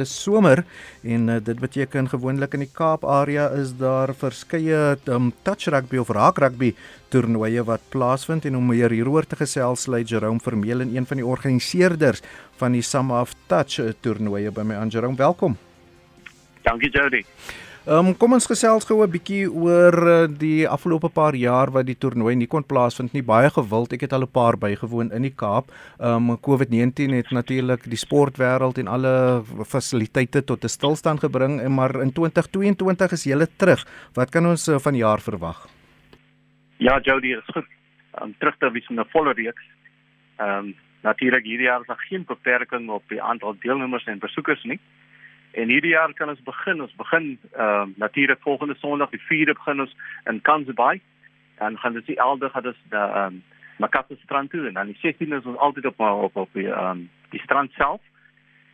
[0.00, 0.64] dis somer
[1.04, 6.00] en uh, dit beteken gewoonlik in die Kaap area is daar verskeie um, touch rugby
[6.00, 6.72] of raak rugby
[7.12, 11.26] toernooie wat plaasvind en om meer hieroor te gesels lei Jerome Vermeulen een van die
[11.26, 12.24] organiseerders
[12.60, 14.90] van die Samaf Touch toernooie by my aan.
[14.92, 15.56] Jerome welkom.
[16.62, 17.24] Dankie Jody
[17.90, 21.98] um, kom ons gesels gou 'n bietjie oor uh, die afgelope paar jaar wat die
[21.98, 23.22] toernooi nie kon plaasvind nie.
[23.22, 23.92] Baie gewild.
[23.92, 25.72] Ek het al 'n paar bygewoon in die Kaap.
[25.98, 32.00] Ehm um, COVID-19 het natuurlik die sportwêreld en alle fasiliteite tot 'n stilstand gebring, maar
[32.00, 33.84] in 2022 is julle terug.
[34.14, 35.68] Wat kan ons uh, van jaar verwag?
[36.78, 37.66] Ja, Jody, dit is goed.
[38.22, 39.62] Um, terug te wees met 'n volle reeks.
[40.38, 44.64] Ehm um, natuurlik hierdie jaar is daar geen beperking op die aantal deelnemers en besoekers
[44.64, 44.80] nie.
[45.50, 46.82] En hierdie jaar kan ons begin.
[46.82, 51.00] Ons begin ehm uh, natuurlik volgende Sondag die 4de begin ons in Kansbay.
[51.58, 53.42] Dan gaan dit die elde gaan dit die ehm um,
[53.76, 56.90] Makassar strand toe en dan die 16de is ons altyd op op op die ehm
[56.90, 58.00] um, die strand self.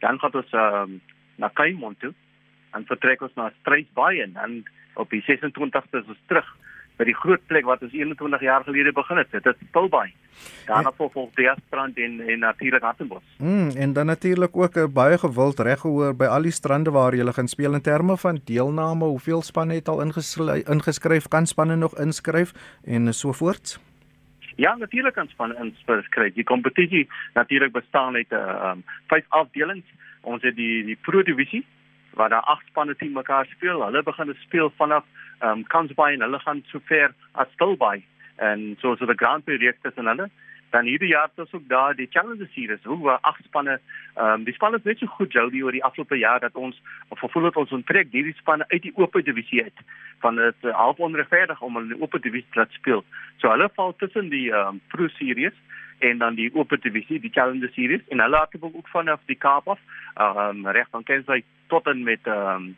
[0.00, 1.00] Dan gaan ons ehm um,
[1.36, 2.12] na Kaimont toe.
[2.70, 4.62] En vertrek ons na Strysbaai en dan
[4.94, 6.56] op die 26ste is ons terug
[6.96, 9.30] by die groot plek wat ons 21 jaar gelede begin het.
[9.30, 10.12] Dit is Stilbaai.
[10.66, 11.08] Daarna ja.
[11.12, 13.22] volg die strand in in natuurlik Hartenbos.
[13.38, 17.14] Mm, en dan natuurlik ook 'n uh, baie gewild reggehoor by al die strande waar
[17.14, 21.98] jy gaan speel in terme van deelname, hoeveel spanne het al ingeskryf, kan spanne nog
[21.98, 22.52] inskryf
[22.84, 23.78] en so voorts?
[24.56, 26.34] Ja, natuurlik kan spanne inskryf.
[26.34, 29.86] Die kompetisie natuurlik bestaan uit 'n uh, um, vyf afdelings.
[30.20, 31.64] Ons het die die Pro Divisie
[32.16, 33.84] waar daar agt spanne teen mekaar speel.
[33.84, 35.04] Hulle begin speel vanaf
[35.38, 38.04] ehm um, Kansbaai en hulle gaan so ver as Stilbaai
[38.36, 40.30] en so so die Grand Prix reeks tussen hulle.
[40.70, 43.80] Dan hierdie jaar ons ook daar die Challenger Series hoe waar agt spanne
[44.14, 46.54] ehm um, die spanne het net so goed jou die oor die afgelope jaar dat
[46.54, 49.84] ons of gevoel het ons onttrek hierdie spanne uit die oop divisie uit
[50.24, 53.04] van dit uh, half onregverdig om hulle in die oop divisie te laat speel.
[53.36, 55.56] So hulle val tussen die ehm um, Pro Series
[55.98, 59.68] en dan die oop divisie, die Challenger Series en hulle het ook vanaf die Kaap
[59.68, 59.78] af
[60.14, 62.76] ehm um, reg van Kensai tot en met ehm um,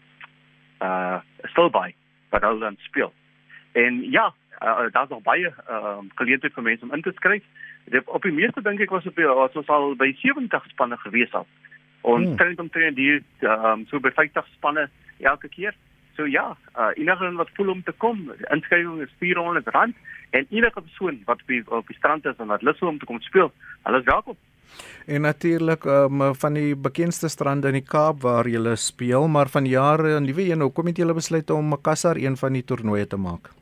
[0.83, 1.94] uh Stilbaai
[2.30, 3.12] wat hulle dan speel.
[3.72, 7.44] En ja, uh, daar's nog baie ehm uh, geleenthede vir mense om in te skryf.
[8.04, 11.47] Op die meeste dink ek was op was ons al by 70 spanne gewees al.
[12.00, 12.37] Ons hmm.
[12.37, 14.88] train om train die ehm um, so by 50 spanne
[15.19, 15.75] elke keer.
[16.19, 19.69] So ja, uh, enige wat voel om te kom, inskrywing is R400
[20.31, 22.99] en enige persoon wat op die, op die strand is en wat lus is om
[22.99, 23.53] te kom speel,
[23.87, 24.34] hulle is welkom.
[25.06, 29.67] En natuurlik um, van die bekendste strande in die Kaap waar jy speel, maar van
[29.71, 33.17] jare en nuwe een, hoekom het jy besluit om Makassar een van die toernooie te
[33.17, 33.53] maak?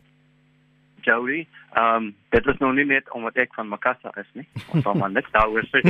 [1.05, 1.45] Joey,
[1.75, 4.49] ehm um, dit is nou nie net omdat ek van Makassar is nie.
[4.73, 5.85] Ons sal maar net daaroor sê.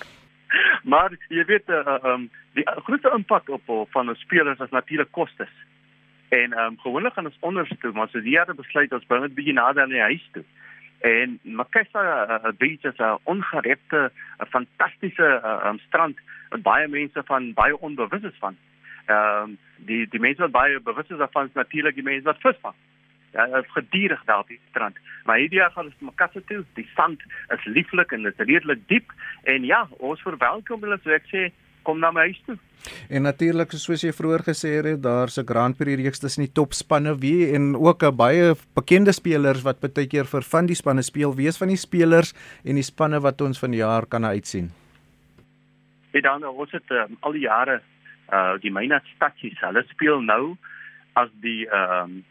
[0.94, 4.60] maar jy weet eh, ehm uh, um, die grootste impak op, op van ons spelers
[4.62, 5.50] is natuurlik kostes.
[6.32, 9.34] En ehm um, gewoonlik gaan ons onderste, maar so die jare besluit ons bring dit
[9.34, 10.44] bietjie nader aan die huis toe.
[11.04, 14.00] En Makassar uh, Beach is 'n ongerepte,
[14.38, 16.16] 'n fantastiese uh, um, strand
[16.48, 18.56] wat baie mense van baie onbewus is van.
[19.06, 22.40] Ehm um, die die mense wat baie bewus is daarvan is natuurlik die mense wat
[22.40, 22.74] visvang.
[23.32, 24.96] Ja, is gedierig daar op die strand.
[25.24, 26.64] Maar hierdie jaar gaan ons na Makassar toe.
[26.72, 29.12] Die sand is lieflik en dit is redelik diep
[29.42, 31.50] en ja, ons verwelkom hulle so ek sê
[31.82, 32.56] kom na my huis toe.
[33.08, 37.14] En natuurlik soos jy vroeër gesê het, daar's 'n Grand Prix reeks tussen die topspanne
[37.18, 41.34] wie en ook 'n baie bekende spelers wat baie keer vir van die spanne speel.
[41.34, 42.34] Wie is van die spelers
[42.64, 44.70] en die spanne wat ons van jaar kan uitsien?
[46.12, 47.80] Dit dan ons het um, al die jare
[48.32, 50.56] uh die myne stadjies, hulle speel nou
[51.14, 52.24] as die ehm um,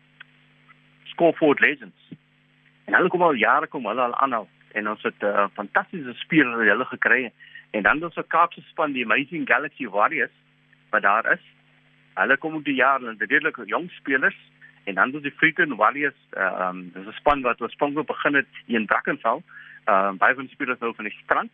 [1.04, 2.02] Scoreford Legends.
[2.86, 6.14] En hulle kom al jare kom hulle al aanhou en ons het 'n uh, fantastiese
[6.14, 7.32] speler hulle gekry
[7.72, 10.34] En dan ons se Kaapse span die Amazing Galaxy Warriors
[10.90, 11.44] wat daar is.
[12.14, 14.38] Hulle kom op die jaar en redelik jong spelers
[14.84, 18.48] en dan ons die Freetown Warriors ehm um, dis 'n span wat oorspronklik begin het
[18.66, 19.42] hier in Brackenfell.
[19.86, 21.54] Ehm um, baie van die spelers nou van die strand.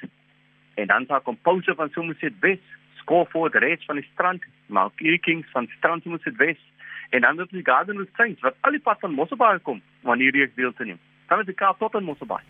[0.73, 5.47] En dan daar kom Pose van Somerset West, Scoreford Reds van die strand, Malkie Kings
[5.51, 6.65] van strand Somerset West
[7.09, 10.35] en dan het die Garden of Saints wat al die pad van Mosselbaai kom wanneer
[10.35, 10.99] jy deel te neem.
[11.27, 12.43] Dan is die Kaap tot in Mosselbaai.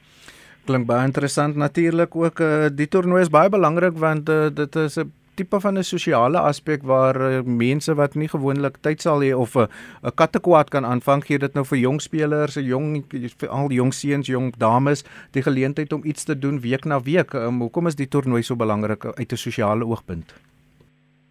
[0.68, 4.98] Klink baie interessant natuurlik ook uh, die toernooi is baie belangrik want uh, dit is
[5.00, 9.32] 'n tipe van 'n sosiale aspek waar uh, mense wat nie gewoonlik tyd sal hê
[9.36, 13.04] of 'n uh, kattekwaad kan aanvang gee dit nou vir jong spelers, jong
[13.50, 17.34] al jong seuns, jong dames die geleentheid om iets te doen week na week.
[17.34, 20.34] Um, hoekom is die toernooi so belangrik uit 'n sosiale oogpunt?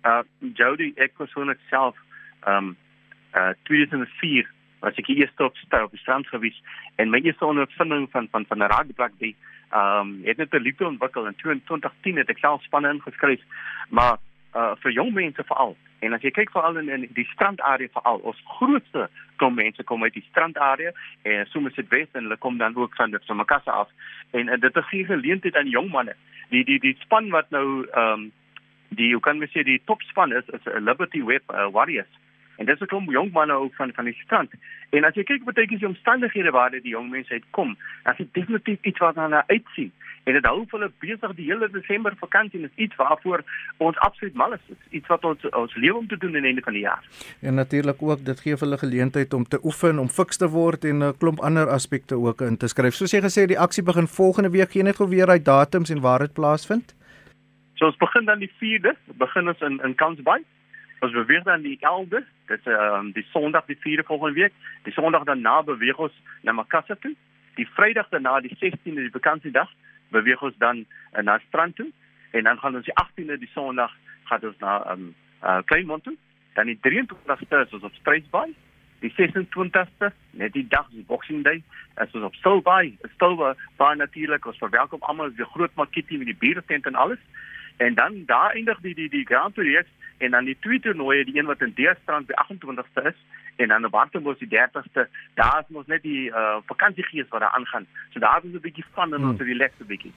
[0.04, 0.22] Uh
[0.54, 1.94] Jody, ek persoonlik self
[2.46, 2.76] um
[3.34, 6.62] uh 2004 was ek eers op stap op die strand gewees
[6.96, 9.36] en my eerste ondervinding van van van 'n rugbyplek die
[9.70, 11.26] ehm um, het net 'n liefde ontwikkel.
[11.26, 13.42] In 2010 het ek self spanne ingeskryf
[13.90, 14.18] maar
[14.54, 15.76] uh vir jong mense veral.
[15.98, 20.02] En as jy kyk veral in, in die strandarea veral ons grootste kom mense kom
[20.02, 20.92] uit die strandarea
[21.22, 23.90] en soms dit wes en hulle kom dan ook van van Makassar af.
[24.30, 26.16] En, en dit gee geleentheid aan jong manne.
[26.48, 28.32] Die die die span wat nou ehm um,
[28.88, 32.12] die hoe kan mens sê die topspan is is 'n Liberty Web uh, Warriors.
[32.56, 34.50] En dis 'n klomp jong manne ook van van die strand.
[34.90, 37.76] En as jy kyk wat beteken die omstandighede waar dit die jong mense uitkom,
[38.10, 39.92] is dit definitief iets wat hulle uitsien.
[40.26, 43.44] En dit hou hulle besig die hele Desember vakansie is iets waarvoor
[43.76, 44.64] ons absoluut mal is.
[44.90, 47.04] Iets wat ons ons lewe om te doen aan die einde van die jaar.
[47.40, 50.98] En natuurlik ook dit gee hulle geleentheid om te oefen, om fiks te word en
[50.98, 52.94] 'n klomp ander aspekte ook in te skryf.
[52.94, 54.70] Soos jy gesê die aksie begin volgende week.
[54.70, 56.94] Gee net gou weer uit datums en waar dit plaasvind.
[57.74, 60.42] So ons begin dan die 4de, begin ons in in Kansbaai.
[61.04, 64.52] Ons beweeg dan die 11de, dit is ehm um, die Sondag die 4de volgende week.
[64.82, 66.12] Die Sondag daarna beweeg ons
[66.42, 67.14] na Makassar toe.
[67.54, 69.70] Die Vrydag daarna die 16de die vakansiedag
[70.08, 71.90] beweeg ons dan uh, na strand toe
[72.30, 73.92] en dan gaan ons die 18de die Sondag
[74.24, 76.16] gaan ons na ehm um, uh, Kleinmond toe.
[76.54, 78.54] Dan die 23ste is ons op Spruitbaai.
[79.04, 81.60] Die 26ste, net die dag die Boxing Day,
[82.00, 82.96] is ons op Stilbaai.
[83.14, 87.20] Stilbaai natuurlik, ons verwelkom almal die groot makkie met die biertent en alles.
[87.76, 89.86] En dan daar eindig die die die Grand Prix
[90.18, 93.18] en dan die twee toernooie, die een wat in Deerstrand by 28ste is
[93.56, 95.08] en dan op Hartbeespoort die 30ste.
[95.34, 97.86] Daar is mos net die uh, vakansiegees wat daar aangaan.
[98.12, 99.46] So daar is 'n bietjie van en ons mm.
[99.46, 100.12] relax 'n bietjie.